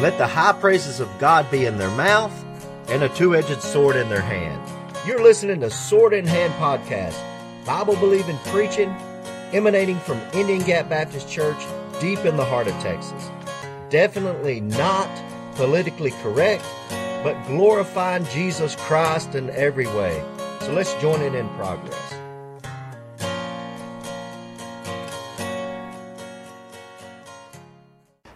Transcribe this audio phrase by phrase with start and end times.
[0.00, 2.32] Let the high praises of God be in their mouth
[2.88, 4.62] and a two edged sword in their hand.
[5.06, 7.16] You're listening to Sword in Hand Podcast,
[7.64, 8.94] Bible believing preaching
[9.52, 11.56] emanating from Indian Gap Baptist Church
[12.00, 13.30] deep in the heart of Texas.
[13.88, 15.08] Definitely not
[15.54, 16.64] politically correct,
[17.22, 20.22] but glorifying Jesus Christ in every way.
[20.60, 22.05] So let's join it in progress.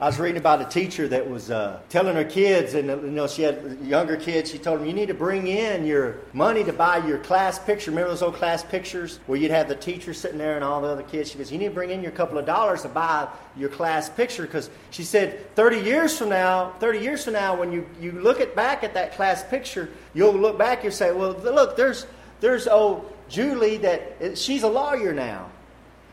[0.01, 3.27] I was reading about a teacher that was uh, telling her kids, and you know
[3.27, 4.51] she had younger kids.
[4.51, 7.91] She told them, "You need to bring in your money to buy your class picture.
[7.91, 10.89] Remember those old class pictures where you'd have the teacher sitting there and all the
[10.89, 13.29] other kids." She goes, "You need to bring in your couple of dollars to buy
[13.59, 17.71] your class picture because she said 30 years from now, 30 years from now, when
[17.71, 21.33] you you look at back at that class picture, you'll look back and say, well,
[21.33, 22.07] look, there's
[22.41, 25.51] there's old Julie that she's a lawyer now."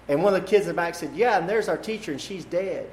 [0.09, 2.19] And one of the kids in the back said, "Yeah, and there's our teacher, and
[2.19, 2.89] she's dead."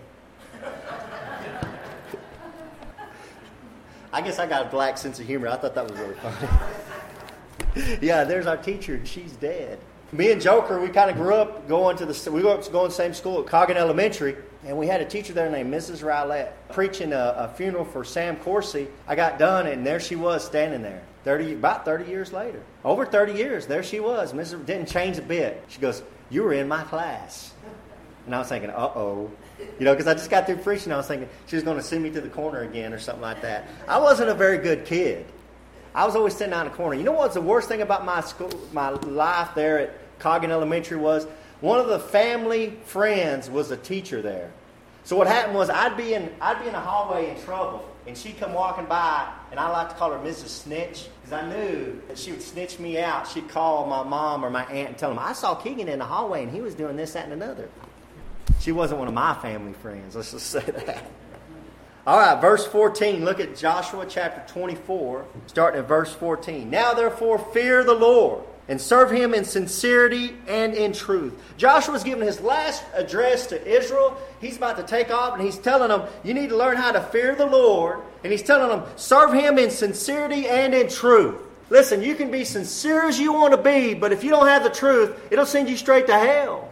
[4.13, 5.49] I guess I got a black sense of humor.
[5.49, 7.99] I thought that was really funny.
[8.01, 9.81] yeah, there's our teacher, and she's dead.
[10.13, 12.85] Me and Joker, we kind of grew up going to the we grew up going
[12.85, 16.05] to the same school at Coggin Elementary, and we had a teacher there named Mrs.
[16.05, 18.87] Rowlett preaching a, a funeral for Sam Coursey.
[19.09, 21.03] I got done, and there she was standing there.
[21.25, 22.63] 30, about 30 years later.
[22.85, 24.33] Over 30 years, there she was.
[24.33, 24.65] Mrs.
[24.65, 25.65] didn't change a bit.
[25.69, 27.53] She goes, You were in my class.
[28.27, 29.31] And I was thinking, uh oh.
[29.79, 30.93] You know, because I just got through preaching.
[30.93, 33.23] I was thinking she was going to send me to the corner again or something
[33.23, 33.69] like that.
[33.87, 35.27] I wasn't a very good kid.
[35.95, 36.97] I was always sitting down in the corner.
[36.97, 40.97] You know what's the worst thing about my school, my life there at Coggin Elementary
[40.97, 41.27] was?
[41.61, 44.51] One of the family friends was a teacher there.
[45.05, 48.17] So what happened was I'd be in I'd be in a hallway in trouble, and
[48.17, 50.49] she'd come walking by, and I like to call her Mrs.
[50.49, 53.29] Snitch because I knew that she would snitch me out.
[53.29, 56.05] She'd call my mom or my aunt and tell them I saw Keegan in the
[56.07, 57.69] hallway, and he was doing this, that, and another.
[58.61, 60.17] She wasn't one of my family friends.
[60.17, 61.05] Let's just say that.
[62.07, 63.25] All right, verse 14.
[63.25, 66.69] Look at Joshua chapter 24, starting at verse 14.
[66.69, 71.35] Now, therefore, fear the Lord and serve him in sincerity and in truth.
[71.57, 74.19] Joshua is giving his last address to Israel.
[74.41, 77.01] He's about to take off, and he's telling them, You need to learn how to
[77.01, 78.01] fear the Lord.
[78.23, 81.37] And he's telling them, Serve him in sincerity and in truth.
[81.71, 84.63] Listen, you can be sincere as you want to be, but if you don't have
[84.63, 86.69] the truth, it'll send you straight to hell.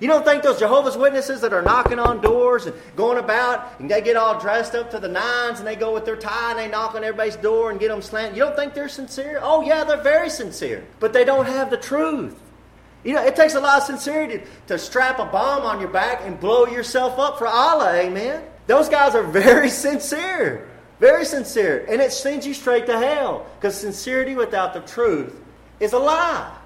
[0.00, 3.90] You don't think those Jehovah's Witnesses that are knocking on doors and going about and
[3.90, 6.58] they get all dressed up to the nines and they go with their tie and
[6.58, 8.36] they knock on everybody's door and get them slanted?
[8.36, 9.40] You don't think they're sincere?
[9.42, 10.84] Oh, yeah, they're very sincere.
[11.00, 12.38] But they don't have the truth.
[13.04, 16.20] You know, it takes a lot of sincerity to strap a bomb on your back
[16.22, 18.42] and blow yourself up for Allah, amen?
[18.66, 20.68] Those guys are very sincere.
[21.00, 21.86] Very sincere.
[21.88, 25.40] And it sends you straight to hell because sincerity without the truth
[25.80, 26.57] is a lie.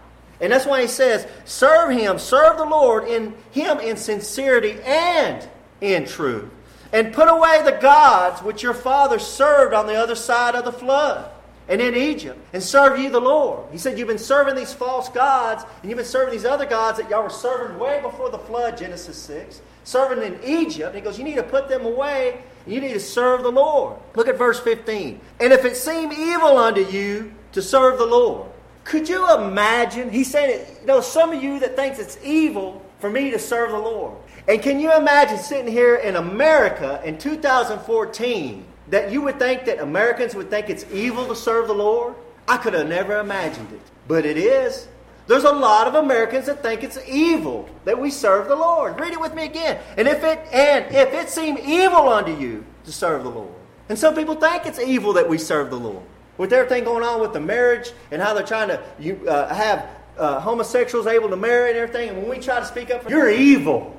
[0.43, 5.49] And that's why he says, serve him, serve the Lord in him in sincerity and
[5.81, 6.51] in truth.
[6.93, 10.73] And put away the gods which your father served on the other side of the
[10.73, 11.31] flood
[11.69, 13.65] and in Egypt, and serve ye the Lord.
[13.71, 16.99] He said, You've been serving these false gods, and you've been serving these other gods
[16.99, 20.89] that y'all were serving way before the flood, Genesis 6, serving in Egypt.
[20.89, 23.53] And he goes, You need to put them away, and you need to serve the
[23.53, 23.97] Lord.
[24.17, 25.21] Look at verse 15.
[25.41, 28.51] And if it seem evil unto you to serve the Lord,
[28.85, 30.11] could you imagine?
[30.11, 33.39] He's saying, it, you know, some of you that thinks it's evil for me to
[33.39, 34.17] serve the Lord.
[34.49, 39.79] And can you imagine sitting here in America in 2014 that you would think that
[39.79, 42.15] Americans would think it's evil to serve the Lord?
[42.49, 43.81] I could have never imagined it.
[44.09, 44.89] But it is.
[45.29, 48.99] There's a lot of Americans that think it's evil that we serve the Lord.
[48.99, 49.81] Read it with me again.
[49.97, 53.55] And if it and if it seem evil unto you to serve the Lord.
[53.89, 56.03] And some people think it's evil that we serve the Lord
[56.39, 59.89] with everything going on with the marriage and how they're trying to you, uh, have
[60.19, 63.11] uh, homosexuals able to marry and everything, and when we try to speak up for
[63.11, 63.99] you're evil.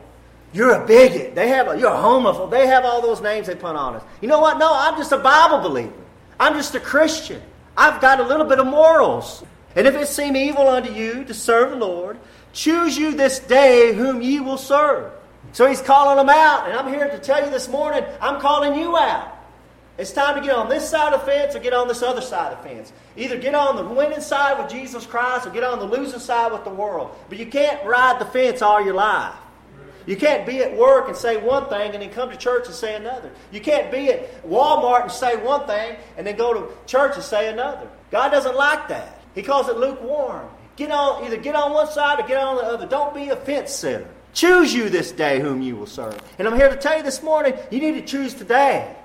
[0.53, 1.33] You're a bigot.
[1.33, 2.51] They have a, you're a homophobe.
[2.51, 4.03] They have all those names they put on us.
[4.21, 4.59] You know what?
[4.59, 5.91] No, I'm just a Bible believer.
[6.39, 7.41] I'm just a Christian.
[7.75, 9.43] I've got a little bit of morals.
[9.75, 12.19] And if it seem evil unto you to serve the Lord,
[12.53, 15.11] choose you this day whom ye will serve.
[15.53, 18.79] So he's calling them out, and I'm here to tell you this morning, I'm calling
[18.79, 19.32] you out.
[19.97, 22.21] It's time to get on this side of the fence or get on this other
[22.21, 22.91] side of the fence.
[23.15, 26.51] Either get on the winning side with Jesus Christ or get on the losing side
[26.51, 27.15] with the world.
[27.29, 29.35] But you can't ride the fence all your life.
[30.05, 32.75] You can't be at work and say one thing and then come to church and
[32.75, 33.31] say another.
[33.51, 37.23] You can't be at Walmart and say one thing and then go to church and
[37.23, 37.87] say another.
[38.11, 39.21] God doesn't like that.
[39.35, 40.49] He calls it lukewarm.
[40.75, 42.87] Get on either get on one side or get on the other.
[42.87, 44.07] Don't be a fence sitter.
[44.33, 46.19] Choose you this day whom you will serve.
[46.39, 48.95] And I'm here to tell you this morning, you need to choose today.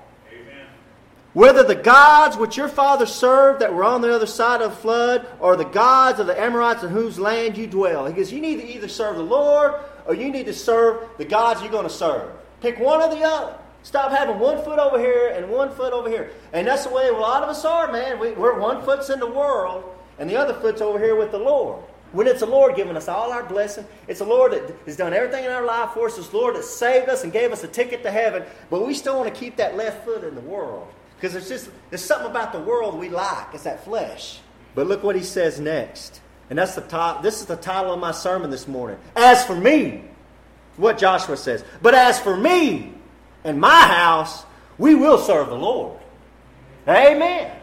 [1.33, 4.77] Whether the gods which your father served that were on the other side of the
[4.77, 8.07] flood, or the gods of the Amorites in whose land you dwell.
[8.07, 9.75] He goes, You need to either serve the Lord
[10.07, 12.31] or you need to serve the gods you're going to serve.
[12.61, 13.55] Pick one or the other.
[13.83, 16.31] Stop having one foot over here and one foot over here.
[16.51, 18.19] And that's the way a lot of us are, man.
[18.19, 19.83] We, we're one foot's in the world
[20.17, 21.83] and the other foot's over here with the Lord.
[22.11, 25.13] When it's the Lord giving us all our blessing, it's the Lord that has done
[25.13, 26.17] everything in our life for us.
[26.17, 28.43] It's the Lord that saved us and gave us a ticket to heaven.
[28.71, 30.87] But we still want to keep that left foot in the world.
[31.19, 33.47] Because there's just there's something about the world we like.
[33.53, 34.39] It's that flesh.
[34.73, 36.21] But look what he says next.
[36.49, 38.97] And that's the top this is the title of my sermon this morning.
[39.15, 40.05] As for me,
[40.77, 41.65] what Joshua says.
[41.81, 42.93] But as for me
[43.43, 44.45] and my house,
[44.77, 45.99] we will serve the Lord.
[46.87, 47.55] Amen.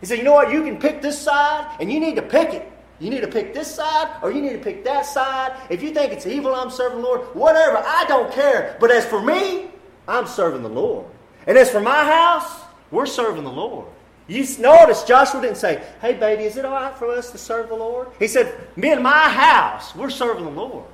[0.00, 0.52] He said, you know what?
[0.52, 2.70] You can pick this side, and you need to pick it.
[3.00, 5.56] You need to pick this side or you need to pick that side.
[5.70, 7.20] If you think it's evil, I'm serving the Lord.
[7.34, 8.76] Whatever, I don't care.
[8.80, 9.70] But as for me,
[10.08, 11.06] I'm serving the Lord.
[11.46, 13.86] And as for my house, we're serving the Lord.
[14.26, 17.68] You notice Joshua didn't say, Hey, baby, is it all right for us to serve
[17.68, 18.08] the Lord?
[18.18, 20.84] He said, Me and my house, we're serving the Lord.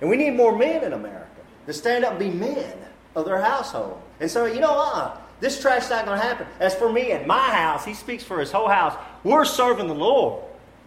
[0.00, 1.26] And we need more men in America
[1.66, 2.76] to stand up and be men
[3.16, 4.00] of their household.
[4.20, 5.22] And so, you know what?
[5.40, 6.46] This trash's not going to happen.
[6.60, 8.96] As for me and my house, he speaks for his whole house.
[9.24, 10.42] We're serving the Lord.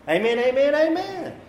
[0.07, 1.39] Amen, amen, amen.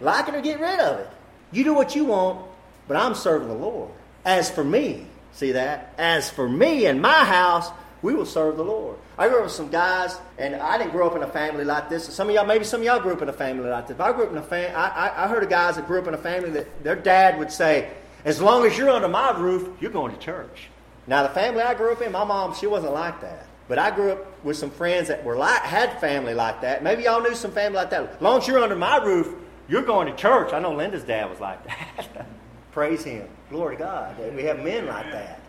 [0.00, 1.08] Like it or get rid of it.
[1.50, 2.46] You do what you want,
[2.86, 3.90] but I'm serving the Lord.
[4.24, 5.94] As for me, see that?
[5.98, 7.70] As for me and my house,
[8.02, 8.96] we will serve the Lord.
[9.18, 11.88] I grew up with some guys, and I didn't grow up in a family like
[11.88, 12.04] this.
[12.04, 13.96] Some of y'all, maybe some of y'all grew up in a family like this.
[13.96, 14.74] But I grew up in a family.
[14.74, 17.50] I, I heard of guys that grew up in a family that their dad would
[17.50, 17.90] say,
[18.24, 20.68] "As long as you're under my roof, you're going to church."
[21.08, 23.46] Now, the family I grew up in, my mom, she wasn't like that.
[23.66, 26.82] But I grew up with some friends that were like, had family like that.
[26.82, 28.14] Maybe y'all knew some family like that.
[28.14, 29.34] As long as you're under my roof,
[29.68, 30.52] you're going to church.
[30.52, 32.26] I know Linda's dad was like that.
[32.72, 33.28] Praise him.
[33.50, 34.34] Glory to God.
[34.34, 35.40] We have men like that.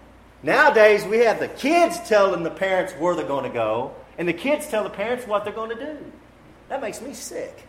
[0.41, 4.33] Nowadays, we have the kids telling the parents where they're going to go, and the
[4.33, 5.97] kids tell the parents what they're going to do.
[6.69, 7.65] That makes me sick.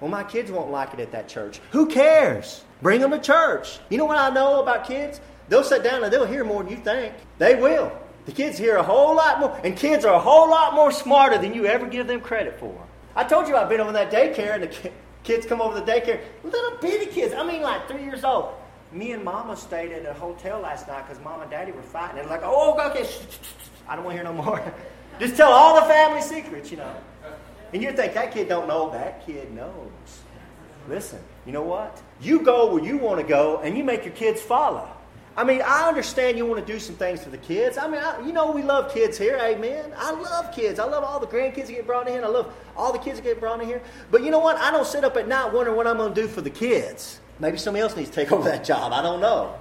[0.00, 1.60] Well, my kids won't like it at that church.
[1.72, 2.64] Who cares?
[2.80, 3.78] Bring them to church.
[3.90, 5.20] You know what I know about kids?
[5.48, 7.12] They'll sit down and they'll hear more than you think.
[7.38, 7.92] They will.
[8.24, 11.36] The kids hear a whole lot more, and kids are a whole lot more smarter
[11.36, 12.74] than you ever give them credit for.
[13.14, 14.92] I told you I've been over that daycare, and the
[15.24, 17.34] kids come over the daycare, little bitty kids.
[17.34, 18.54] I mean, like three years old.
[18.94, 22.14] Me and Mama stayed at a hotel last night because Mom and Daddy were fighting.
[22.14, 23.04] They're like, "Oh, okay,
[23.88, 24.62] I don't want to hear no more."
[25.18, 26.94] Just tell all the family secrets, you know.
[27.72, 28.90] And you think that kid don't know.
[28.90, 29.90] That kid knows.
[30.88, 32.00] Listen, you know what?
[32.20, 34.88] You go where you want to go, and you make your kids follow.
[35.36, 37.76] I mean, I understand you want to do some things for the kids.
[37.76, 39.92] I mean, I, you know, we love kids here, amen.
[39.96, 40.78] I love kids.
[40.78, 42.22] I love all the grandkids that get brought in.
[42.22, 43.82] I love all the kids that get brought in here.
[44.12, 44.56] But you know what?
[44.58, 47.18] I don't sit up at night wondering what I'm going to do for the kids.
[47.38, 48.92] Maybe somebody else needs to take over that job.
[48.92, 49.54] I don't know.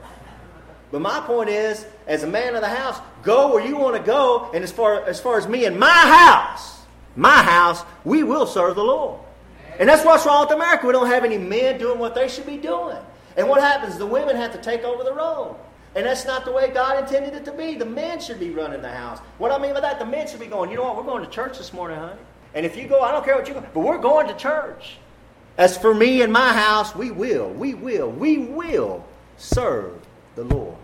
[0.91, 4.03] But my point is, as a man of the house, go where you want to
[4.03, 4.51] go.
[4.53, 6.81] And as far as, far as me and my house,
[7.15, 9.19] my house, we will serve the Lord.
[9.79, 10.85] And that's what's wrong with America.
[10.85, 12.97] We don't have any men doing what they should be doing.
[13.35, 13.97] And what happens?
[13.97, 15.59] The women have to take over the role.
[15.95, 17.75] And that's not the way God intended it to be.
[17.75, 19.19] The men should be running the house.
[19.37, 21.23] What I mean by that, the men should be going, you know what, we're going
[21.23, 22.19] to church this morning, honey.
[22.53, 24.97] And if you go, I don't care what you go, but we're going to church.
[25.57, 29.05] As for me and my house, we will, we will, we will
[29.37, 30.01] serve
[30.35, 30.75] the Lord.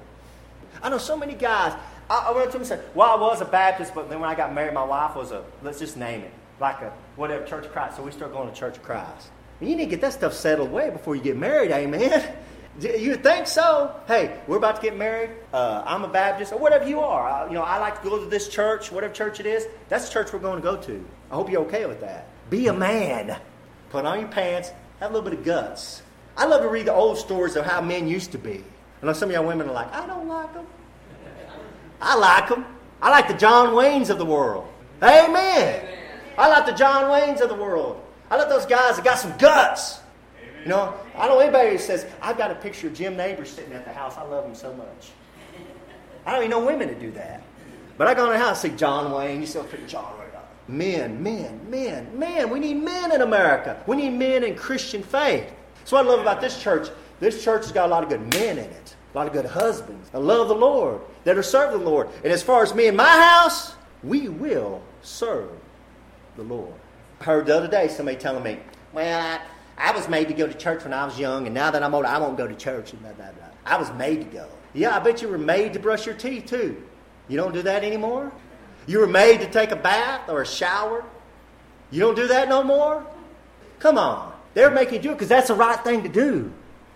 [0.81, 1.73] I know so many guys.
[2.09, 4.29] I, I went to them and said, well, I was a Baptist, but then when
[4.29, 7.65] I got married, my wife was a, let's just name it, like a whatever, Church
[7.65, 7.97] of Christ.
[7.97, 9.29] So we started going to Church of Christ.
[9.59, 12.35] You need to get that stuff settled away before you get married, amen.
[12.79, 13.93] You think so?
[14.07, 15.31] Hey, we're about to get married.
[15.51, 17.27] Uh, I'm a Baptist, or whatever you are.
[17.27, 19.67] I, you know, I like to go to this church, whatever church it is.
[19.89, 21.05] That's the church we're going to go to.
[21.29, 22.27] I hope you're okay with that.
[22.49, 23.37] Be a man.
[23.89, 24.71] Put on your pants.
[24.99, 26.01] Have a little bit of guts.
[26.37, 28.63] I love to read the old stories of how men used to be.
[29.01, 30.67] I know some of y'all women are like, I don't like them.
[32.01, 32.65] I like them.
[33.01, 34.67] I like the John Waynes of the world.
[35.01, 35.85] Amen.
[36.37, 38.01] I like the John Waynes of the world.
[38.29, 39.99] I love those guys that got some guts.
[40.63, 43.49] You know, I don't know anybody who says, I've got a picture of Jim Nabors
[43.49, 44.17] sitting at the house.
[44.17, 45.11] I love him so much.
[46.25, 47.41] I don't even know women that do that.
[47.97, 49.41] But I go in the house and see John Wayne.
[49.41, 50.18] You still pick John.
[50.69, 52.49] Men, men, men, men.
[52.51, 53.81] We need men in America.
[53.87, 55.51] We need men in Christian faith.
[55.79, 56.89] That's what I love about this church.
[57.19, 58.95] This church has got a lot of good men in it.
[59.13, 62.07] A lot of good husbands that love the Lord, that are serving the Lord.
[62.23, 63.73] And as far as me and my house,
[64.03, 65.49] we will serve
[66.35, 66.75] the Lord.
[67.19, 68.59] I heard the other day somebody telling me,
[68.93, 71.71] well, I, I was made to go to church when I was young, and now
[71.71, 72.91] that I'm older, I won't go to church.
[72.91, 73.45] Blah, blah, blah.
[73.65, 74.47] I was made to go.
[74.75, 76.83] Yeah, I bet you were made to brush your teeth too.
[77.27, 78.31] You don't do that anymore?
[78.87, 81.03] You were made to take a bath or a shower.
[81.91, 83.05] You don't do that no more?
[83.79, 84.33] Come on.
[84.53, 86.51] They're making you do it because that's the right thing to do.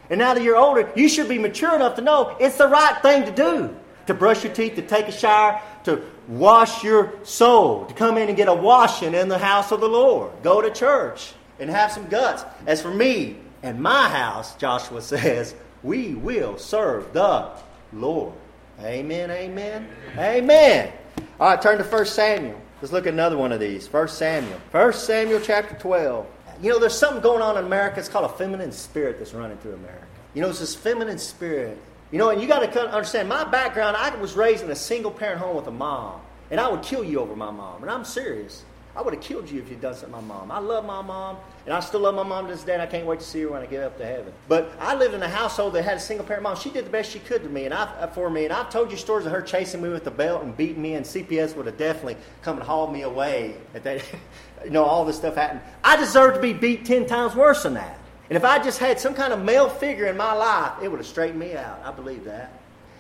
[0.09, 3.01] And now that you're older, you should be mature enough to know it's the right
[3.01, 3.75] thing to do.
[4.07, 8.27] To brush your teeth, to take a shower, to wash your soul, to come in
[8.27, 10.31] and get a washing in the house of the Lord.
[10.43, 12.43] Go to church and have some guts.
[12.67, 17.49] As for me and my house, Joshua says, we will serve the
[17.93, 18.33] Lord.
[18.81, 19.87] Amen, amen,
[20.17, 20.91] amen.
[21.39, 22.60] All right, turn to 1 Samuel.
[22.82, 23.91] Let's look at another one of these.
[23.91, 24.60] 1 Samuel.
[24.72, 26.25] 1 Samuel chapter 12.
[26.62, 28.00] You know, there's something going on in America.
[28.00, 30.05] It's called a feminine spirit that's running through America.
[30.34, 31.77] You know, it's this feminine spirit.
[32.12, 33.98] You know, and you got to understand my background.
[33.98, 37.03] I was raised in a single parent home with a mom, and I would kill
[37.03, 37.82] you over my mom.
[37.82, 38.63] And I'm serious.
[38.95, 40.51] I would have killed you if you'd done something to my mom.
[40.51, 42.85] I love my mom, and I still love my mom to this day, and I
[42.85, 44.31] can't wait to see her when I get up to heaven.
[44.47, 46.55] But I lived in a household that had a single parent mom.
[46.57, 48.45] She did the best she could to me and I, uh, for me.
[48.45, 50.93] And I've told you stories of her chasing me with the belt and beating me,
[50.93, 53.55] and CPS would have definitely come and hauled me away.
[53.73, 54.03] At that,
[54.63, 55.62] you know, all this stuff happened.
[55.83, 57.97] I deserve to be beat 10 times worse than that.
[58.29, 61.00] And if I just had some kind of male figure in my life, it would
[61.00, 61.81] have straightened me out.
[61.83, 62.59] I believe that.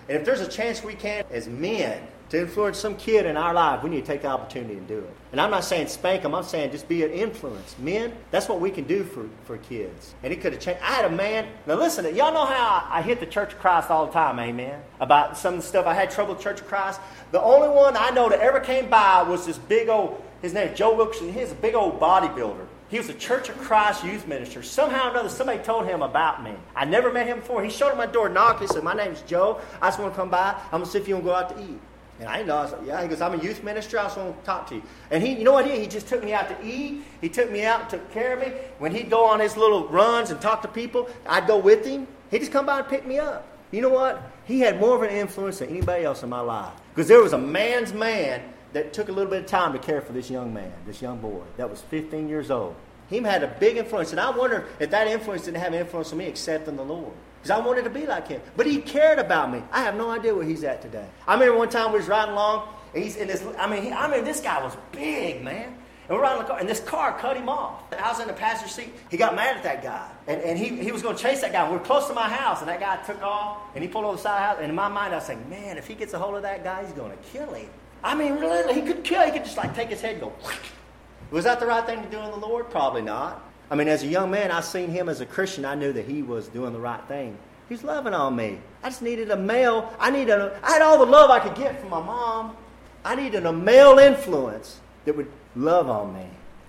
[0.09, 2.01] And if there's a chance we can, as men,
[2.33, 4.97] to influence some kid in our life, we need to take the opportunity and do
[4.97, 5.15] it.
[5.31, 7.75] And I'm not saying spank them, I'm saying just be an influence.
[7.77, 10.15] Men, that's what we can do for, for kids.
[10.23, 10.81] And it could have changed.
[10.81, 13.59] I had a man, now listen, y'all know how I, I hit the Church of
[13.59, 14.81] Christ all the time, amen?
[14.99, 16.99] About some of the stuff I had trouble with Church of Christ.
[17.31, 20.69] The only one I know that ever came by was this big old, his name
[20.69, 21.31] is Joe Wilkerson.
[21.31, 22.65] He's a big old bodybuilder.
[22.89, 24.63] He was a Church of Christ youth minister.
[24.63, 26.53] Somehow or another, somebody told him about me.
[26.75, 27.63] I never met him before.
[27.63, 28.61] He showed up my door, knocked.
[28.61, 29.61] He said, My name's Joe.
[29.81, 30.55] I just want to come by.
[30.65, 31.79] I'm going to see if you want to go out to eat.
[32.19, 34.17] And I know, I was like, yeah, he goes, I'm a youth minister, I just
[34.17, 34.83] want to talk to you.
[35.09, 35.81] And he, you know what he did?
[35.81, 37.03] He just took me out to eat.
[37.21, 38.53] He took me out and took care of me.
[38.77, 42.07] When he'd go on his little runs and talk to people, I'd go with him.
[42.29, 43.47] He'd just come by and pick me up.
[43.71, 44.21] You know what?
[44.45, 46.73] He had more of an influence than anybody else in my life.
[46.93, 48.41] Because there was a man's man
[48.73, 51.19] that took a little bit of time to care for this young man, this young
[51.19, 52.75] boy that was 15 years old.
[53.09, 54.11] He had a big influence.
[54.11, 57.13] And I wonder if that influence didn't have influence on me except in the Lord.
[57.43, 58.39] Because I wanted to be like him.
[58.55, 59.61] But he cared about me.
[59.69, 61.05] I have no idea where he's at today.
[61.27, 63.91] I remember one time we was riding along, and he's in this, I mean, he,
[63.91, 65.77] I mean, this guy was big, man.
[66.07, 67.83] And we're riding the car, and this car cut him off.
[67.91, 68.93] I was in the passenger seat.
[69.11, 70.09] He got mad at that guy.
[70.25, 71.69] And, and he, he was going to chase that guy.
[71.69, 74.15] We are close to my house, and that guy took off, and he pulled over
[74.15, 74.57] the side of the house.
[74.61, 76.63] And in my mind, I was saying, man, if he gets a hold of that
[76.63, 77.69] guy, he's going to kill him.
[78.01, 79.21] I mean, really, he could kill.
[79.25, 80.33] He could just like take his head and go.
[81.31, 82.69] Was that the right thing to do in the Lord?
[82.69, 83.41] Probably not.
[83.73, 85.65] I mean, as a young man, I seen him as a Christian.
[85.65, 87.35] I knew that he was doing the right thing.
[87.67, 88.59] He's loving on me.
[88.83, 89.91] I just needed a male.
[89.99, 90.29] I needed.
[90.29, 92.55] A, I had all the love I could get from my mom.
[93.03, 96.27] I needed a male influence that would love on me,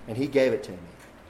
[0.08, 0.78] and he gave it to me.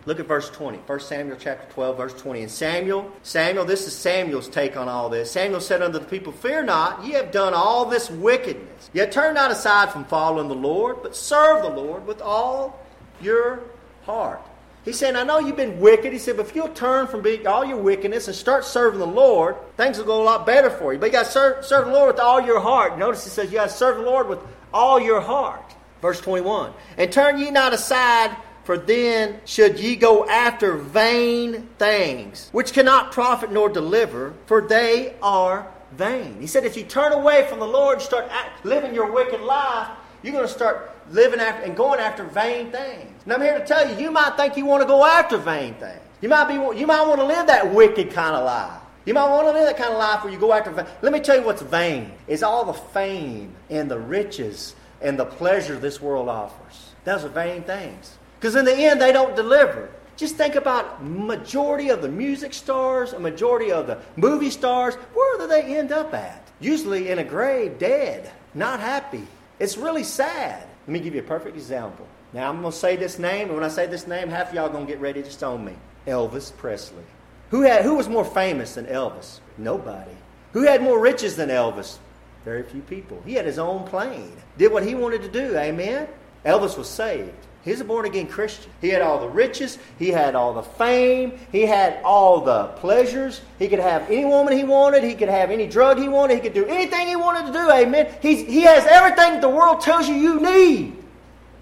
[0.07, 0.79] Look at verse 20.
[0.79, 2.43] 1 Samuel chapter 12, verse 20.
[2.43, 5.33] And Samuel, Samuel, this is Samuel's take on all this.
[5.33, 8.91] Samuel said unto the people, Fear not, ye have done all this wickedness.
[8.93, 12.79] Yet turn not aside from following the Lord, but serve the Lord with all
[13.21, 13.59] your
[14.05, 14.41] heart.
[14.85, 16.13] He's saying, I know you've been wicked.
[16.13, 19.07] He said, but if you'll turn from being all your wickedness and start serving the
[19.07, 20.99] Lord, things will go a lot better for you.
[20.99, 22.99] But you got to serve, serve the Lord with all your heart.
[22.99, 24.41] Notice he says, you got to serve the Lord with
[24.75, 25.75] all your heart.
[26.03, 26.73] Verse 21.
[26.99, 33.13] And turn ye not aside, for then should ye go after vain things, which cannot
[33.13, 36.41] profit nor deliver, for they are vain.
[36.41, 38.31] He said, if you turn away from the Lord and start
[38.65, 39.89] living your wicked life,
[40.23, 43.14] you're going to start living after and going after vain things.
[43.25, 45.75] And I'm here to tell you, you might think you want to go after vain
[45.75, 46.01] things.
[46.21, 48.81] You might be, you might want to live that wicked kind of life.
[49.05, 50.71] You might want to live that kind of life where you go after.
[50.71, 50.87] Vain.
[51.03, 52.13] Let me tell you what's vain.
[52.27, 56.93] It's all the fame and the riches and the pleasure this world offers.
[57.05, 58.17] Those are vain things.
[58.41, 59.91] Because in the end, they don't deliver.
[60.17, 64.95] Just think about majority of the music stars, a majority of the movie stars.
[64.95, 66.49] Where do they end up at?
[66.61, 69.27] Usually in a grave, dead, not happy.
[69.59, 70.67] It's really sad.
[70.87, 72.07] Let me give you a perfect example.
[72.35, 74.55] Now, I'm going to say this name, and when I say this name, half of
[74.55, 75.75] y'all are going to get ready to stone me.
[76.09, 77.05] Elvis Presley.
[77.51, 79.39] Who, had, who was more famous than Elvis?
[79.57, 80.11] Nobody.
[80.53, 81.99] Who had more riches than Elvis?
[82.45, 83.23] Very few people.
[83.25, 85.57] He had his own plane, did what he wanted to do.
[85.57, 86.09] Amen?
[86.45, 87.31] Elvis was saved.
[87.65, 88.71] He's a born again Christian.
[88.81, 93.41] He had all the riches, he had all the fame, he had all the pleasures.
[93.61, 96.41] He could have any woman he wanted, he could have any drug he wanted, he
[96.41, 97.71] could do anything he wanted to do.
[97.71, 98.13] Amen.
[98.21, 100.97] He's, he has everything the world tells you you need.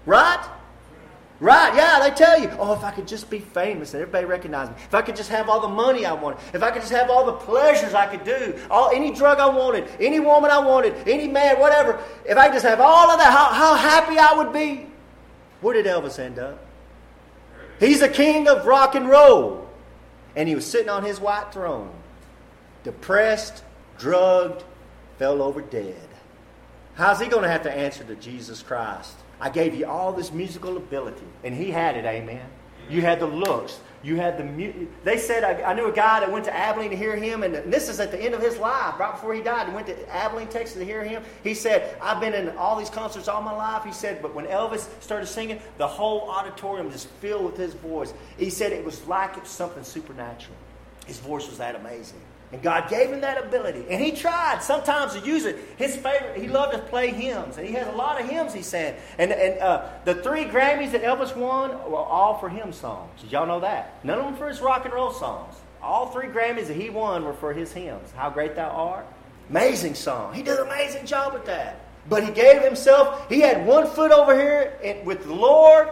[0.05, 0.43] Right?
[1.43, 4.69] Right, yeah, they tell you, oh, if I could just be famous and everybody recognize
[4.69, 6.93] me, if I could just have all the money I wanted, if I could just
[6.93, 10.59] have all the pleasures I could do, all any drug I wanted, any woman I
[10.59, 14.17] wanted, any man, whatever, if I could just have all of that, how, how happy
[14.17, 14.87] I would be.
[15.59, 16.65] Where did Elvis end up?
[17.77, 19.69] He's a king of rock and roll.
[20.37, 21.91] And he was sitting on his white throne,
[22.85, 23.65] depressed,
[23.97, 24.63] drugged,
[25.19, 26.07] fell over dead.
[26.93, 29.17] How's he going to have to answer to Jesus Christ?
[29.39, 31.25] I gave you all this musical ability.
[31.43, 32.45] And he had it, amen.
[32.89, 36.19] You had the looks, you had the mu- They said, I, I, knew a guy
[36.19, 38.57] that went to Abilene to hear him, and this is at the end of his
[38.57, 39.69] life, right before he died.
[39.69, 41.23] He went to Abilene, Texas to hear him.
[41.43, 43.85] He said, I've been in all these concerts all my life.
[43.85, 48.13] He said, but when Elvis started singing, the whole auditorium just filled with his voice.
[48.37, 50.57] He said it was like it was something supernatural.
[51.05, 52.19] His voice was that amazing.
[52.53, 53.83] And God gave him that ability.
[53.89, 55.57] And he tried sometimes to use it.
[55.75, 57.57] His favorite, he loved to play hymns.
[57.57, 58.99] And he has a lot of hymns, he said.
[59.17, 63.09] And, and uh, the three Grammys that Elvis won were all for hymn songs.
[63.21, 64.05] Did y'all know that?
[64.05, 65.55] None of them for his rock and roll songs.
[65.81, 68.11] All three Grammys that he won were for his hymns.
[68.15, 69.07] How great thou art.
[69.49, 70.35] Amazing song.
[70.35, 71.79] He did an amazing job with that.
[72.07, 75.89] But he gave himself, he had one foot over here with the Lord,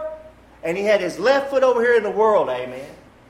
[0.64, 2.50] and he had his left foot over here in the world.
[2.50, 2.86] Amen.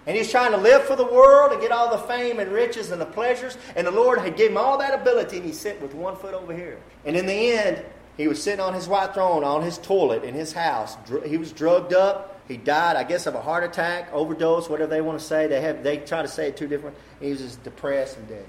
[0.08, 2.92] And he's trying to live for the world and get all the fame and riches
[2.92, 3.58] and the pleasures.
[3.76, 6.34] And the Lord had given him all that ability, and he's sitting with one foot
[6.34, 6.80] over here.
[7.06, 7.84] And in the end,
[8.18, 10.98] he was sitting on his white throne on his toilet in his house.
[11.26, 12.42] He was drugged up.
[12.48, 15.48] He died, I guess, of a heart attack, overdose, whatever they want to say.
[15.48, 16.98] They have they try to say it two different.
[17.20, 18.46] He was just depressed and dead.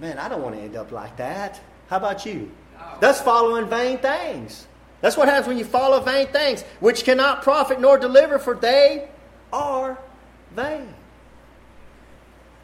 [0.00, 1.60] Man, I don't want to end up like that.
[1.88, 2.50] How about you?
[3.00, 4.66] That's following vain things.
[5.00, 9.08] That's what happens when you follow vain things, which cannot profit nor deliver, for they
[9.52, 9.98] are
[10.54, 10.94] vain.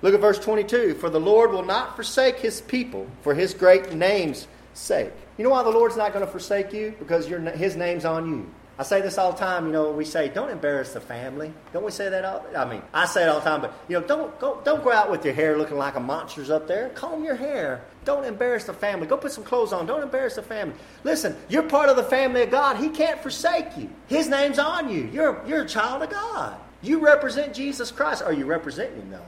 [0.03, 0.95] Look at verse 22.
[0.95, 5.13] For the Lord will not forsake his people for his great name's sake.
[5.39, 6.95] You know why the Lord's not going to forsake you?
[6.99, 8.51] Because his name's on you.
[8.79, 11.51] I say this all the time, you know, we say, don't embarrass the family.
[11.73, 13.99] Don't we say that all I mean, I say it all the time, but you
[13.99, 16.91] know, don't go don't go out with your hair looking like a monster's up there.
[16.91, 17.81] Comb your hair.
[18.05, 19.07] Don't embarrass the family.
[19.07, 19.87] Go put some clothes on.
[19.87, 20.75] Don't embarrass the family.
[21.05, 22.77] Listen, you're part of the family of God.
[22.77, 23.89] He can't forsake you.
[24.09, 25.09] His name's on you.
[25.11, 26.59] You're you're a child of God.
[26.87, 28.23] You represent Jesus Christ.
[28.23, 29.27] Are you representing him though?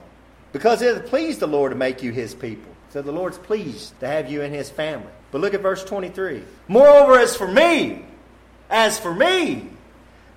[0.51, 2.71] Because it pleased the Lord to make you his people.
[2.89, 5.11] So the Lord's pleased to have you in his family.
[5.31, 6.43] But look at verse 23.
[6.67, 8.03] Moreover, as for me,
[8.69, 9.69] as for me,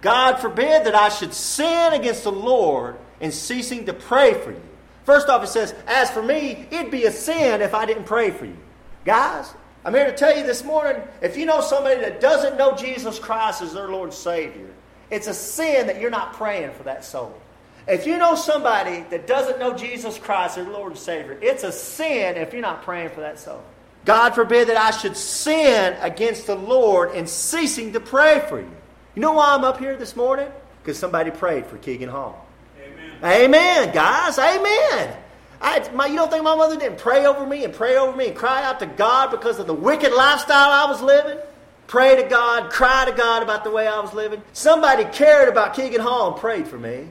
[0.03, 4.61] God forbid that I should sin against the Lord in ceasing to pray for you.
[5.05, 8.31] First off, it says, As for me, it'd be a sin if I didn't pray
[8.31, 8.57] for you.
[9.05, 9.53] Guys,
[9.85, 13.19] I'm here to tell you this morning if you know somebody that doesn't know Jesus
[13.19, 14.69] Christ as their Lord and Savior,
[15.13, 17.39] it's a sin that you're not praying for that soul.
[17.87, 21.71] If you know somebody that doesn't know Jesus Christ as Lord and Savior, it's a
[21.71, 23.63] sin if you're not praying for that soul.
[24.05, 28.71] God forbid that I should sin against the Lord in ceasing to pray for you.
[29.15, 30.49] You know why I'm up here this morning?
[30.83, 32.47] Because somebody prayed for Keegan Hall.
[32.81, 33.45] Amen.
[33.45, 34.39] Amen, guys.
[34.39, 35.17] Amen.
[35.61, 38.29] I, my, you don't think my mother didn't pray over me and pray over me
[38.29, 41.39] and cry out to God because of the wicked lifestyle I was living?
[41.87, 44.43] Pray to God, cry to God about the way I was living.
[44.53, 47.07] Somebody cared about Keegan Hall and prayed for me.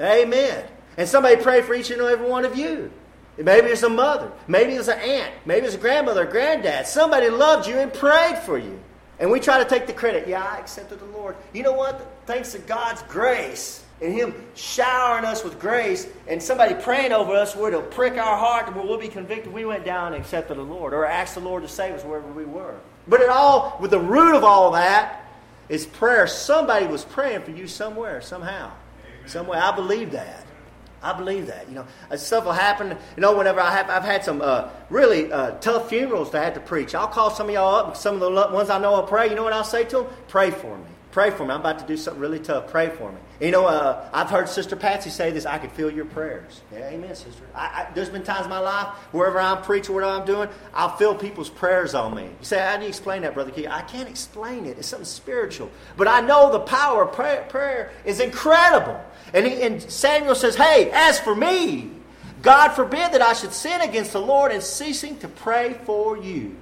[0.00, 0.64] Amen.
[0.96, 2.90] And somebody prayed for each and every one of you.
[3.38, 4.30] Maybe it's a mother.
[4.46, 5.32] Maybe it's an aunt.
[5.46, 6.86] Maybe it's a grandmother, granddad.
[6.86, 8.78] Somebody loved you and prayed for you.
[9.18, 10.28] And we try to take the credit.
[10.28, 11.36] Yeah, I accepted the Lord.
[11.52, 12.06] You know what?
[12.26, 17.54] Thanks to God's grace and Him showering us with grace and somebody praying over us
[17.56, 19.52] where it'll prick our heart and we'll be convicted.
[19.52, 22.30] We went down and accepted the Lord or asked the Lord to save us wherever
[22.32, 22.76] we were.
[23.06, 25.24] But it all, with the root of all that,
[25.68, 26.26] is prayer.
[26.26, 28.70] Somebody was praying for you somewhere, somehow.
[29.16, 29.28] Amen.
[29.28, 29.60] Somewhere.
[29.62, 30.44] I believe that.
[31.02, 31.68] I believe that.
[31.68, 32.90] You know, uh, stuff will happen.
[32.90, 36.54] You know, whenever I have, I've had some uh, really uh, tough funerals to have
[36.54, 36.94] to preach.
[36.94, 37.96] I'll call some of y'all up.
[37.96, 39.28] Some of the ones I know will pray.
[39.28, 40.06] You know what I'll say to them?
[40.28, 40.84] Pray for me.
[41.12, 41.52] Pray for me.
[41.52, 42.68] I'm about to do something really tough.
[42.68, 43.18] Pray for me.
[43.38, 45.44] You know, uh, I've heard Sister Patsy say this.
[45.44, 46.62] I can feel your prayers.
[46.72, 47.44] Yeah, amen, sister.
[47.54, 50.96] I, I, there's been times in my life, wherever I'm preaching, whatever I'm doing, I'll
[50.96, 52.22] feel people's prayers on me.
[52.22, 53.66] You say, how do you explain that, Brother Key?
[53.66, 54.78] I can't explain it.
[54.78, 55.70] It's something spiritual.
[55.98, 58.98] But I know the power of prayer, prayer is incredible.
[59.34, 61.90] And, he, and Samuel says, Hey, as for me,
[62.40, 66.56] God forbid that I should sin against the Lord in ceasing to pray for you.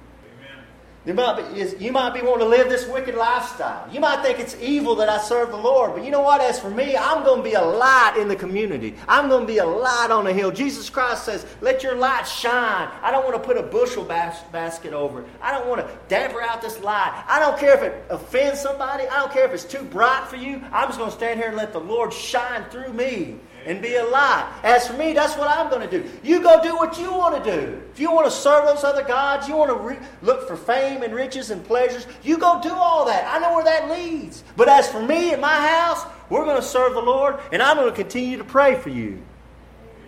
[1.03, 3.91] You might, be, you might be wanting to live this wicked lifestyle.
[3.91, 5.95] You might think it's evil that I serve the Lord.
[5.95, 6.41] But you know what?
[6.41, 8.95] As for me, I'm going to be a light in the community.
[9.07, 10.51] I'm going to be a light on the hill.
[10.51, 12.87] Jesus Christ says, Let your light shine.
[13.01, 15.27] I don't want to put a bushel bas- basket over it.
[15.41, 17.23] I don't want to damper out this light.
[17.27, 19.07] I don't care if it offends somebody.
[19.07, 20.61] I don't care if it's too bright for you.
[20.71, 23.95] I'm just going to stand here and let the Lord shine through me and be
[23.95, 24.51] a light.
[24.63, 26.09] As for me, that's what I'm going to do.
[26.23, 27.81] You go do what you want to do.
[27.93, 31.03] If you want to serve those other gods, you want to re- look for fame
[31.03, 33.31] and riches and pleasures, you go do all that.
[33.33, 34.43] I know where that leads.
[34.55, 37.77] But as for me and my house, we're going to serve the Lord, and I'm
[37.77, 39.21] going to continue to pray for you.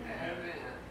[0.04, 0.36] Amen.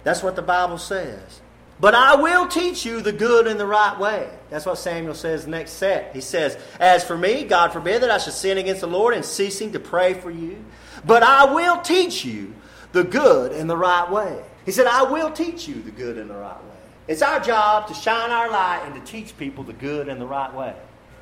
[0.03, 1.41] That's what the Bible says.
[1.79, 4.29] But I will teach you the good and the right way.
[4.49, 6.13] That's what Samuel says next set.
[6.13, 9.23] He says, As for me, God forbid that I should sin against the Lord in
[9.23, 10.63] ceasing to pray for you.
[11.05, 12.53] But I will teach you
[12.91, 14.43] the good and the right way.
[14.65, 16.69] He said, I will teach you the good and the right way.
[17.07, 20.25] It's our job to shine our light and to teach people the good and the
[20.25, 20.73] right way.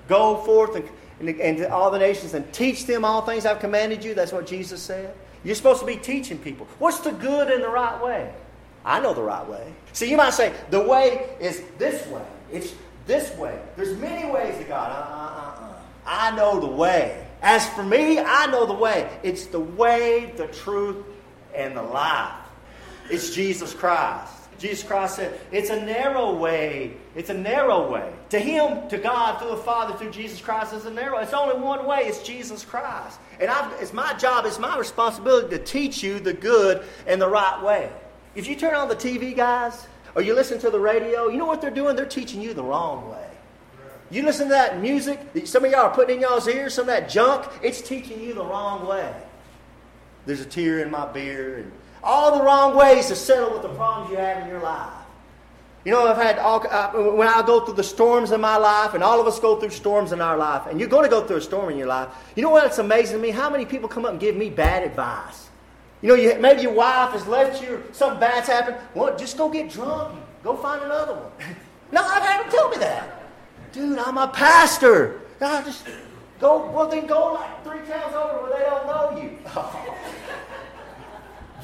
[0.07, 0.87] Go forth and,
[1.19, 4.13] and, and to all the nations and teach them all things I've commanded you.
[4.13, 5.15] That's what Jesus said.
[5.43, 6.67] You're supposed to be teaching people.
[6.77, 8.31] What's the good and the right way?
[8.83, 9.73] I know the right way.
[9.93, 12.25] See, you might say, the way is this way.
[12.51, 12.73] It's
[13.05, 13.59] this way.
[13.75, 14.91] There's many ways to God.
[14.91, 15.75] Uh, uh, uh, uh.
[16.05, 17.27] I know the way.
[17.41, 19.09] As for me, I know the way.
[19.23, 20.97] It's the way, the truth,
[21.55, 22.33] and the life.
[23.09, 24.33] It's Jesus Christ.
[24.59, 26.93] Jesus Christ said, It's a narrow way.
[27.15, 28.13] It's a narrow way.
[28.29, 31.17] To Him, to God, through the Father, through Jesus Christ, is a narrow.
[31.17, 32.01] It's only one way.
[32.01, 33.19] It's Jesus Christ.
[33.39, 37.27] And I've, it's my job, it's my responsibility to teach you the good and the
[37.27, 37.89] right way.
[38.33, 41.45] If you turn on the TV, guys, or you listen to the radio, you know
[41.45, 41.95] what they're doing?
[41.95, 43.27] They're teaching you the wrong way.
[44.09, 46.87] You listen to that music, some of y'all are putting in y'all's ears, some of
[46.87, 49.13] that junk, it's teaching you the wrong way.
[50.25, 51.71] There's a tear in my beer, and
[52.03, 54.91] all the wrong ways to settle with the problems you have in your life.
[55.85, 58.93] You know, I've had all, uh, when I go through the storms in my life,
[58.93, 61.25] and all of us go through storms in our life, and you're going to go
[61.25, 62.09] through a storm in your life.
[62.35, 62.65] You know what?
[62.65, 63.29] It's amazing to me?
[63.29, 65.50] How many people come up and give me bad advice?
[66.01, 68.77] You know, you, maybe your wife has left you, or something bad's happened.
[68.95, 70.19] Well, just go get drunk.
[70.43, 71.31] Go find another one.
[71.91, 73.21] no, I've had them tell me that.
[73.71, 75.21] Dude, I'm a pastor.
[75.39, 75.87] No, just
[76.39, 79.37] go, well, then go like three towns over where they don't know you.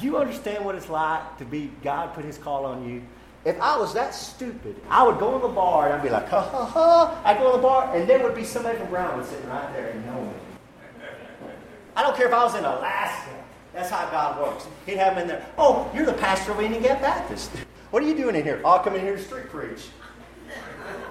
[0.00, 3.02] you understand what it's like to be, God put his call on you?
[3.44, 6.28] If I was that stupid, I would go in the bar and I'd be like,
[6.28, 7.22] ha ha ha.
[7.24, 9.90] I'd go in the bar and there would be somebody from Brownwood sitting right there
[9.90, 10.32] and know me.
[11.96, 13.37] I don't care if I was in Alaska.
[13.78, 14.66] That's how God works.
[14.86, 15.46] He'd have them in there.
[15.56, 17.52] Oh, you're the pastor of Indian Gap Baptist.
[17.92, 18.60] What are you doing in here?
[18.64, 19.86] I'll come in here to street preach.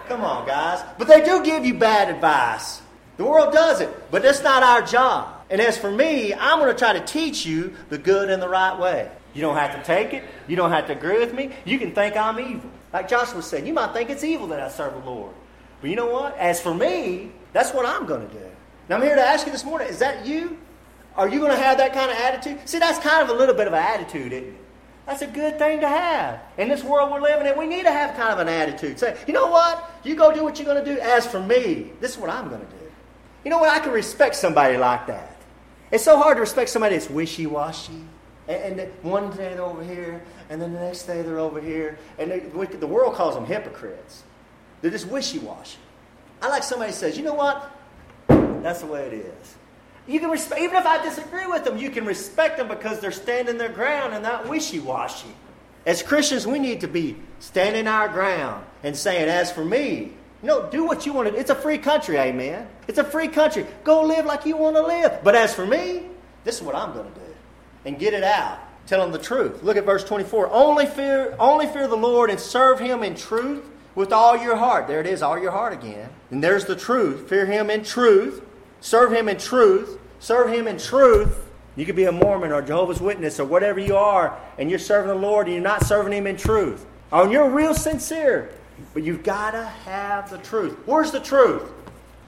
[0.09, 0.83] Come on, guys.
[0.97, 2.81] But they do give you bad advice.
[3.15, 5.45] The world does it, but that's not our job.
[5.49, 8.49] And as for me, I'm going to try to teach you the good and the
[8.49, 9.09] right way.
[9.33, 10.25] You don't have to take it.
[10.49, 11.51] You don't have to agree with me.
[11.63, 12.69] You can think I'm evil.
[12.91, 15.31] Like Joshua said, you might think it's evil that I serve the Lord.
[15.79, 16.37] But you know what?
[16.37, 18.45] As for me, that's what I'm going to do.
[18.89, 20.57] Now I'm here to ask you this morning, is that you?
[21.17, 22.59] Are you going to have that kind of attitude?
[22.69, 24.61] See, that's kind of a little bit of an attitude, isn't it?
[25.07, 26.41] That's a good thing to have.
[26.57, 28.99] In this world we're living in, we need to have kind of an attitude.
[28.99, 29.89] Say, you know what?
[30.03, 30.99] You go do what you're going to do.
[30.99, 32.91] As for me, this is what I'm going to do.
[33.45, 33.69] You know what?
[33.69, 35.37] I can respect somebody like that.
[35.91, 38.03] It's so hard to respect somebody that's wishy washy.
[38.49, 41.97] And, and, one day they're over here, and then the next day they're over here.
[42.19, 44.23] And they, the world calls them hypocrites.
[44.81, 45.79] They're just wishy washy.
[46.41, 47.71] I like somebody says, you know what?
[48.27, 49.55] That's the way it is.
[50.07, 53.11] You can respect, even if I disagree with them, you can respect them because they're
[53.11, 55.27] standing their ground and not wishy washy.
[55.85, 60.69] As Christians, we need to be standing our ground and saying, as for me, no,
[60.69, 61.35] do what you want to.
[61.35, 62.67] It's a free country, amen.
[62.87, 63.65] It's a free country.
[63.83, 65.19] Go live like you want to live.
[65.23, 66.03] But as for me,
[66.43, 67.25] this is what I'm going to do.
[67.85, 68.59] And get it out.
[68.85, 69.63] Tell them the truth.
[69.63, 70.49] Look at verse 24.
[70.51, 73.65] Only fear, only fear the Lord and serve him in truth
[73.95, 74.87] with all your heart.
[74.87, 76.09] There it is, all your heart again.
[76.31, 77.27] And there's the truth.
[77.27, 78.41] Fear him in truth
[78.81, 79.99] Serve Him in truth.
[80.19, 81.43] Serve Him in truth.
[81.75, 85.09] You could be a Mormon or Jehovah's Witness or whatever you are, and you're serving
[85.09, 86.85] the Lord and you're not serving Him in truth.
[87.11, 88.51] Oh, you're real sincere,
[88.93, 90.75] but you've got to have the truth.
[90.85, 91.71] Where's the truth?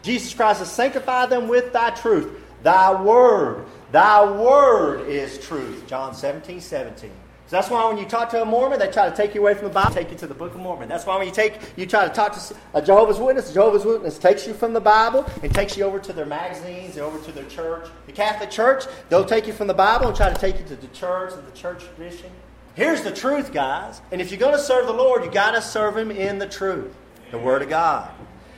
[0.03, 2.41] Jesus Christ has sanctified them with thy truth.
[2.63, 3.65] Thy word.
[3.91, 5.87] Thy word is truth.
[5.87, 7.11] John 17, 17.
[7.49, 9.55] So that's why when you talk to a Mormon, they try to take you away
[9.55, 10.87] from the Bible, take you to the Book of Mormon.
[10.87, 13.85] That's why when you take you try to talk to a Jehovah's Witness, a Jehovah's
[13.85, 17.17] Witness takes you from the Bible and takes you over to their magazines and over
[17.25, 17.89] to their church.
[18.05, 20.75] The Catholic Church, they'll take you from the Bible and try to take you to
[20.75, 22.29] the church and the church tradition.
[22.75, 23.99] Here's the truth, guys.
[24.11, 26.47] And if you're going to serve the Lord, you got to serve Him in the
[26.47, 26.95] truth,
[27.31, 28.11] the Word of God.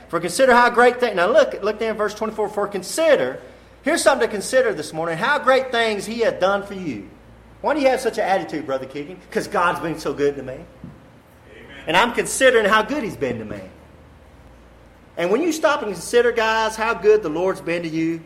[0.08, 1.16] For consider how great things.
[1.16, 2.50] Now look, look down verse 24.
[2.50, 3.40] For consider,
[3.84, 7.08] here's something to consider this morning: how great things He hath done for you.
[7.62, 9.16] Why do you have such an attitude, Brother Keegan?
[9.28, 10.52] Because God's been so good to me.
[10.52, 10.66] Amen.
[11.86, 13.60] And I'm considering how good He's been to me.
[15.16, 18.20] And when you stop and consider, guys, how good the Lord's been to you,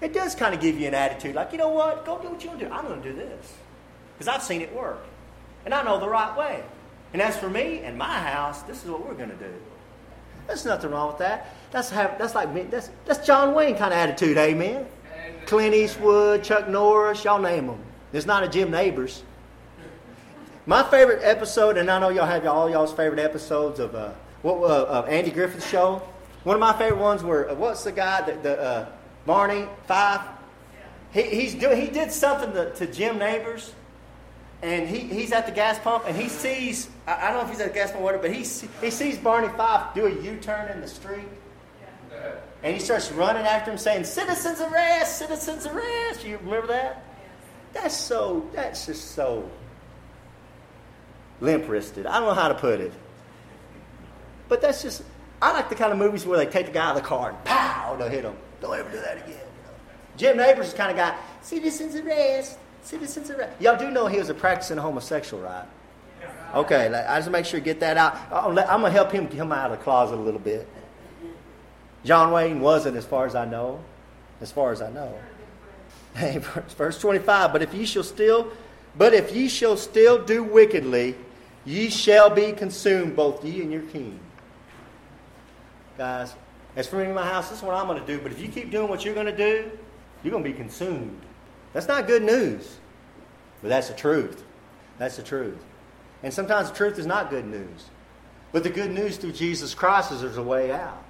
[0.00, 2.06] it does kind of give you an attitude like, you know what?
[2.06, 2.72] Go do what you want to do.
[2.72, 3.54] I'm going to do this.
[4.14, 5.04] Because I've seen it work.
[5.64, 6.62] And I know the right way.
[7.12, 9.52] And as for me and my house, this is what we're going to do.
[10.46, 11.54] There's nothing wrong with that.
[11.70, 12.70] That's, have, that's like.
[12.70, 14.86] That's, that's John Wayne kind of attitude, amen?
[15.06, 15.34] amen?
[15.46, 17.78] Clint Eastwood, Chuck Norris, y'all name them.
[18.12, 19.22] It's not a Jim Nabors.
[20.66, 24.56] My favorite episode, and I know y'all have all y'all's favorite episodes of uh, what
[24.56, 26.02] uh, of Andy Griffith's show.
[26.44, 28.88] One of my favorite ones were uh, what's the guy that the uh,
[29.26, 30.22] Barney Fife?
[31.12, 31.80] He, he's doing.
[31.80, 33.72] He did something to, to Jim Nabors,
[34.62, 36.88] and he, he's at the gas pump, and he sees.
[37.06, 38.42] I, I don't know if he's at the gas pump or whatever, but he
[38.80, 41.28] he sees Barney Fife do a U-turn in the street,
[42.62, 45.18] and he starts running after him, saying, "Citizens arrest!
[45.18, 47.04] Citizens arrest!" You remember that?
[47.72, 49.48] That's so, that's just so
[51.40, 52.06] limp wristed.
[52.06, 52.92] I don't know how to put it.
[54.48, 55.02] But that's just,
[55.40, 57.30] I like the kind of movies where they take the guy out of the car
[57.30, 58.34] and pow, they'll hit him.
[58.60, 59.40] Don't ever do that again.
[60.16, 63.60] Jim Nabors is the kind of guy, citizens arrest, citizens arrest.
[63.60, 65.66] Y'all do know he was a practicing homosexual, right?
[66.54, 68.18] Okay, I just make sure you get that out.
[68.32, 70.68] Oh, I'm going to help him come out of the closet a little bit.
[72.04, 73.80] John Wayne wasn't, as far as I know.
[74.40, 75.16] As far as I know.
[76.14, 78.52] Verse 25, but if ye shall still,
[78.96, 81.14] but if ye shall still do wickedly,
[81.64, 84.18] Ye shall be consumed, both ye and your king.
[85.98, 86.34] Guys,
[86.76, 88.20] as for me in my house, this is what I'm going to do.
[88.22, 89.70] But if you keep doing what you're going to do,
[90.22, 91.20] you're going to be consumed.
[91.72, 92.78] That's not good news.
[93.60, 94.42] But that's the truth.
[94.98, 95.58] That's the truth.
[96.22, 97.86] And sometimes the truth is not good news.
[98.52, 101.04] But the good news through Jesus Christ is there's a way out.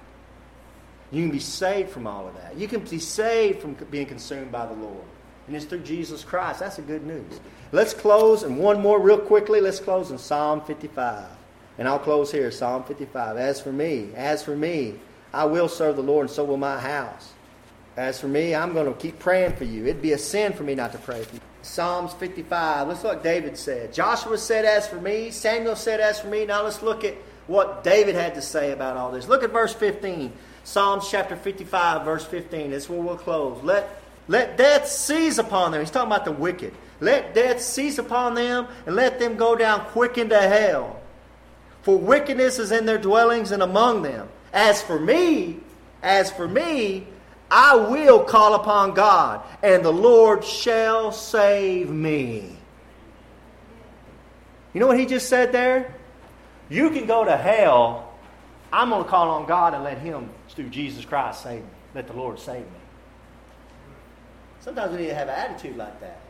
[1.11, 2.57] You can be saved from all of that.
[2.57, 5.03] You can be saved from being consumed by the Lord.
[5.47, 6.61] And it's through Jesus Christ.
[6.61, 7.39] That's the good news.
[7.71, 9.59] Let's close, and one more real quickly.
[9.59, 11.25] Let's close in Psalm 55.
[11.77, 13.37] And I'll close here, Psalm 55.
[13.37, 14.95] As for me, as for me,
[15.33, 17.33] I will serve the Lord, and so will my house.
[17.97, 19.85] As for me, I'm going to keep praying for you.
[19.85, 21.41] It'd be a sin for me not to pray for you.
[21.61, 22.87] Psalms 55.
[22.87, 23.93] Let's look David said.
[23.93, 25.31] Joshua said, As for me.
[25.31, 26.45] Samuel said, As for me.
[26.45, 27.15] Now let's look at
[27.47, 29.27] what David had to say about all this.
[29.27, 30.31] Look at verse 15.
[30.63, 32.71] Psalms chapter 55, verse 15.
[32.71, 33.61] That's where we'll close.
[33.63, 35.81] Let, let death seize upon them.
[35.81, 36.73] He's talking about the wicked.
[36.99, 40.99] Let death seize upon them, and let them go down quick into hell.
[41.81, 44.29] For wickedness is in their dwellings and among them.
[44.53, 45.59] As for me,
[46.03, 47.07] as for me,
[47.49, 52.57] I will call upon God, and the Lord shall save me.
[54.73, 55.95] You know what he just said there?
[56.71, 58.13] You can go to hell.
[58.71, 61.67] I'm going to call on God and let Him, through Jesus Christ, save me.
[61.93, 62.79] Let the Lord save me.
[64.61, 66.21] Sometimes we need to have an attitude like that.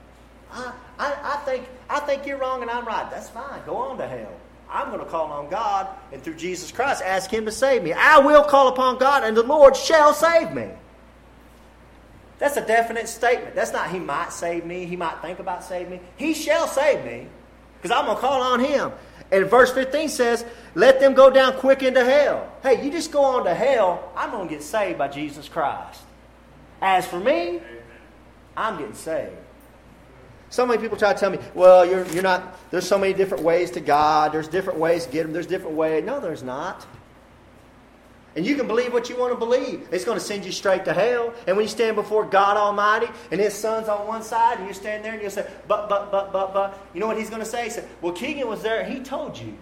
[0.52, 3.08] I, I, I, think, I think you're wrong and I'm right.
[3.12, 3.62] That's fine.
[3.68, 4.34] Go on to hell.
[4.68, 7.94] I'm going to call on God and through Jesus Christ ask Him to save me.
[7.94, 10.70] I will call upon God and the Lord shall save me.
[12.40, 13.54] That's a definite statement.
[13.54, 16.00] That's not He might save me, He might think about saving me.
[16.18, 17.28] He shall save me
[17.78, 18.92] because I'm going to call on Him.
[19.32, 22.52] And verse 15 says, Let them go down quick into hell.
[22.64, 26.02] Hey, you just go on to hell, I'm going to get saved by Jesus Christ.
[26.82, 27.62] As for me,
[28.58, 29.38] I'm getting saved.
[30.50, 33.44] So many people try to tell me, well, you're, you're not, there's so many different
[33.44, 34.34] ways to God.
[34.34, 35.32] There's different ways to get Him.
[35.32, 36.04] There's different ways.
[36.04, 36.86] No, there's not.
[38.36, 39.90] And you can believe what you want to believe.
[39.92, 41.34] It's going to send you straight to hell.
[41.48, 44.74] And when you stand before God Almighty and His Son's on one side, and you
[44.74, 47.42] stand there and you'll say, but, but, but, but, but, you know what He's going
[47.42, 47.66] to say?
[47.66, 48.86] He said, well, Keegan was there.
[48.86, 49.58] He told you.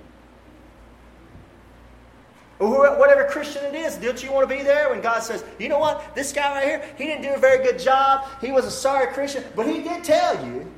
[2.60, 5.69] Or whatever Christian it is, don't you want to be there when God says, you
[5.69, 6.13] know what?
[6.13, 8.27] This guy right here, he didn't do a very good job.
[8.41, 10.69] He was a sorry Christian, but he did tell you.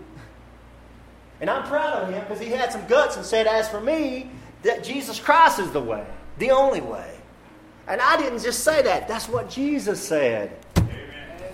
[1.41, 4.29] And I'm proud of him because he had some guts and said, As for me,
[4.61, 6.05] that Jesus Christ is the way,
[6.37, 7.15] the only way.
[7.87, 10.57] And I didn't just say that, that's what Jesus said.
[10.77, 10.93] Amen.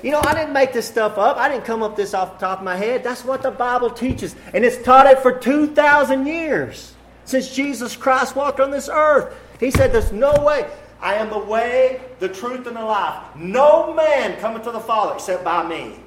[0.03, 1.37] You know, I didn't make this stuff up.
[1.37, 3.03] I didn't come up this off the top of my head.
[3.03, 4.35] That's what the Bible teaches.
[4.53, 6.93] And it's taught it for 2,000 years
[7.25, 9.35] since Jesus Christ walked on this earth.
[9.59, 10.69] He said, There's no way.
[10.99, 13.23] I am the way, the truth, and the life.
[13.35, 15.99] No man cometh to the Father except by me.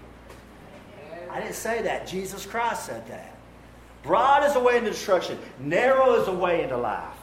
[1.31, 2.07] I didn't say that.
[2.07, 3.37] Jesus Christ said that.
[4.03, 7.15] Broad is the way into destruction, narrow is the way into life.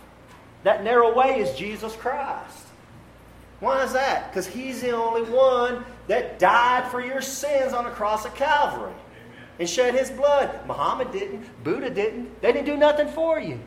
[0.64, 2.67] That narrow way is Jesus Christ.
[3.60, 4.30] Why is that?
[4.30, 8.92] Because He's the only one that died for your sins on the cross of Calvary
[8.92, 9.48] Amen.
[9.60, 10.66] and shed His blood.
[10.68, 12.42] Muhammad didn't, Buddha didn't.
[12.42, 13.60] They didn't do nothing for you.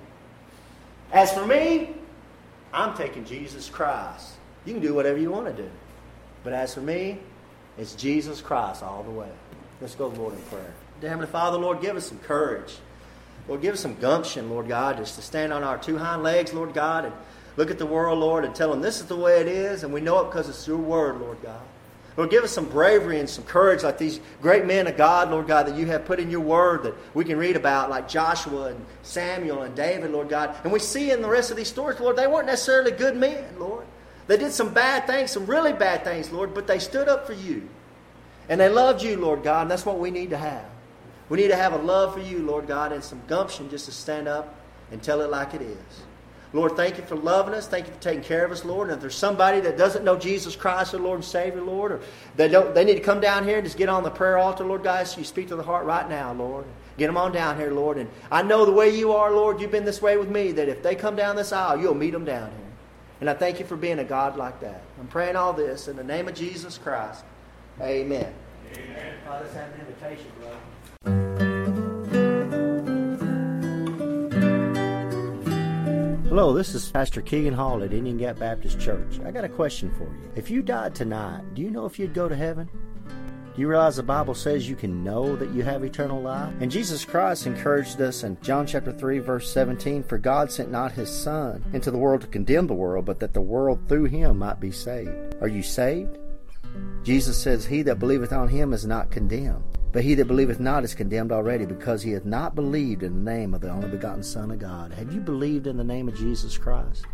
[1.13, 1.91] As for me,
[2.73, 4.35] I'm taking Jesus Christ.
[4.65, 5.69] You can do whatever you want to do.
[6.45, 7.19] But as for me,
[7.77, 9.29] it's Jesus Christ all the way.
[9.81, 10.73] Let's go Lord in prayer.
[11.01, 12.77] Dear Heavenly Father, Lord, give us some courage.
[13.49, 16.53] Lord, give us some gumption, Lord God, just to stand on our two hind legs,
[16.53, 17.15] Lord God, and
[17.61, 19.93] look at the world, Lord, and tell them this is the way it is, and
[19.93, 21.61] we know it because it's your word, Lord God.
[22.17, 25.47] Lord, give us some bravery and some courage like these great men of God, Lord
[25.47, 28.69] God, that you have put in your word that we can read about, like Joshua
[28.69, 30.57] and Samuel and David, Lord God.
[30.65, 33.45] And we see in the rest of these stories, Lord, they weren't necessarily good men,
[33.59, 33.85] Lord.
[34.27, 37.35] They did some bad things, some really bad things, Lord, but they stood up for
[37.35, 37.69] you.
[38.49, 40.65] And they loved you, Lord God, and that's what we need to have.
[41.29, 43.93] We need to have a love for you, Lord God, and some gumption just to
[43.93, 44.55] stand up
[44.91, 46.03] and tell it like it is.
[46.53, 47.69] Lord, thank you for loving us.
[47.69, 48.89] Thank you for taking care of us, Lord.
[48.89, 52.01] And if there's somebody that doesn't know Jesus Christ, our Lord and Savior, Lord, or
[52.35, 54.65] they don't, they need to come down here and just get on the prayer altar,
[54.65, 55.13] Lord, guys.
[55.13, 56.65] So you speak to the heart right now, Lord.
[56.99, 57.99] Get them on down here, Lord.
[57.99, 59.61] And I know the way you are, Lord.
[59.61, 60.51] You've been this way with me.
[60.51, 62.71] That if they come down this aisle, you'll meet them down here.
[63.21, 64.83] And I thank you for being a God like that.
[64.99, 67.23] I'm praying all this in the name of Jesus Christ.
[67.81, 68.35] Amen.
[68.75, 69.15] Amen.
[69.25, 70.57] Have an invitation, brother.
[76.31, 79.19] Hello, this is Pastor Keegan Hall at Indian Gap Baptist Church.
[79.27, 80.31] I got a question for you.
[80.37, 82.71] If you died tonight, do you know if you'd go to heaven?
[83.53, 86.55] Do you realize the Bible says you can know that you have eternal life?
[86.61, 90.93] And Jesus Christ encouraged us in John chapter 3 verse 17, for God sent not
[90.93, 94.39] his son into the world to condemn the world, but that the world through him
[94.39, 95.35] might be saved.
[95.41, 96.17] Are you saved?
[97.03, 99.65] Jesus says, He that believeth on him is not condemned.
[99.93, 103.31] But he that believeth not is condemned already, because he hath not believed in the
[103.31, 104.93] name of the only begotten Son of God.
[104.93, 107.05] Have you believed in the name of Jesus Christ?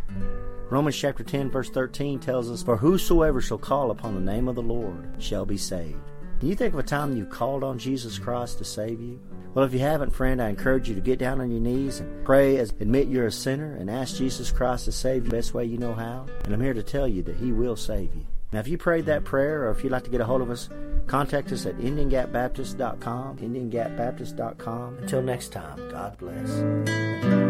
[0.69, 4.55] Romans chapter 10, verse 13 tells us, For whosoever shall call upon the name of
[4.55, 5.97] the Lord shall be saved.
[6.39, 9.19] Can you think of a time you called on Jesus Christ to save you?
[9.55, 12.23] Well, if you haven't, friend, I encourage you to get down on your knees and
[12.23, 15.55] pray, as admit you're a sinner, and ask Jesus Christ to save you the best
[15.55, 16.27] way you know how.
[16.45, 18.27] And I'm here to tell you that He will save you.
[18.51, 20.49] Now, if you prayed that prayer, or if you'd like to get a hold of
[20.49, 20.69] us,
[21.05, 24.97] contact us at IndianGapBaptist.com, IndianGapBaptist.com.
[24.99, 27.46] Until next time, God bless.